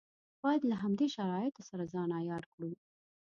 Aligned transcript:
باید 0.43 0.61
له 0.71 0.75
همدې 0.83 1.07
شرایطو 1.15 1.61
سره 1.69 1.83
ځان 1.93 2.09
عیار 2.19 2.43
کړو. 2.53 2.71